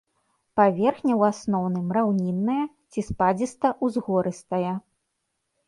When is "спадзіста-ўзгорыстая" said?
3.13-4.73